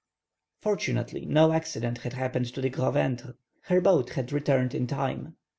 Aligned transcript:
Fortunately 0.61 1.27
no 1.27 1.51
accident 1.51 1.99
had 1.99 2.13
happened 2.13 2.51
to 2.55 2.59
the 2.61 2.71
Gros 2.71 2.95
ventre. 2.95 3.35
Her 3.65 3.79
boat 3.79 4.09
had 4.13 4.31
returned 4.31 4.73
in 4.73 4.87
time; 4.87 5.25
M. 5.27 5.35